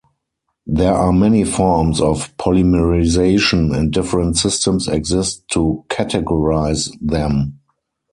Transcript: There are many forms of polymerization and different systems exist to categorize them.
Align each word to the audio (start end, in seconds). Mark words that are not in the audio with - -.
There 0.65 0.95
are 0.95 1.13
many 1.13 1.43
forms 1.43 2.01
of 2.01 2.35
polymerization 2.37 3.71
and 3.77 3.91
different 3.93 4.35
systems 4.35 4.87
exist 4.87 5.47
to 5.49 5.85
categorize 5.89 6.89
them. 6.99 7.59